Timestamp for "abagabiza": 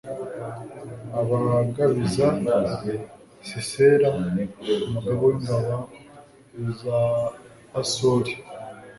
1.19-2.27